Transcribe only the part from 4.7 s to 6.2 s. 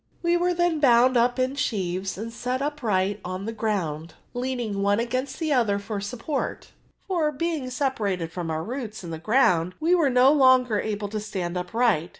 one against the other for